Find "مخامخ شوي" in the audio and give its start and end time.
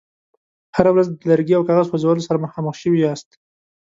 2.45-2.99